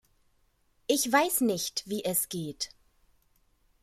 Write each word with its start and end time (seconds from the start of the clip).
Ich 0.87 1.11
weiß 1.11 1.41
nicht, 1.41 1.83
wie 1.87 2.03
es 2.03 2.27
geht. 2.27 2.71